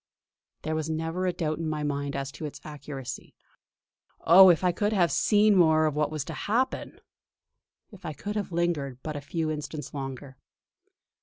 There 0.63 0.73
was 0.73 0.89
never 0.89 1.27
a 1.27 1.31
doubt 1.31 1.59
in 1.59 1.69
my 1.69 1.83
mind 1.83 2.15
as 2.15 2.31
to 2.31 2.45
its 2.47 2.59
accuracy. 2.63 3.35
Oh! 4.21 4.49
if 4.49 4.63
I 4.63 4.71
could 4.71 4.93
have 4.93 5.11
seen 5.11 5.55
more 5.55 5.85
of 5.85 5.95
what 5.95 6.09
was 6.09 6.25
to 6.25 6.33
happen; 6.33 6.99
if 7.91 8.03
I 8.03 8.13
could 8.13 8.35
have 8.35 8.51
lingered 8.51 8.97
but 9.03 9.15
a 9.15 9.21
few 9.21 9.51
instants 9.51 9.93
longer! 9.93 10.37